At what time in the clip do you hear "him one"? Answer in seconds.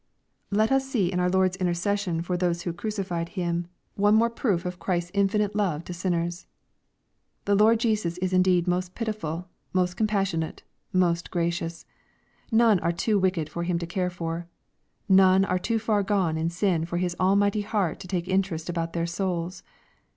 3.37-4.15